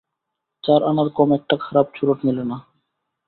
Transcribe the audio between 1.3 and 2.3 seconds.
একটা খারাপ চুরুট